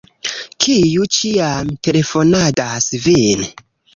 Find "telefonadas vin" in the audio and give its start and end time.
1.87-3.45